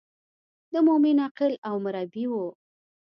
د 0.73 0.75
مومن 0.87 1.17
عقل 1.27 1.53
او 1.67 1.75
مربي 1.85 2.25
و. 2.31 2.33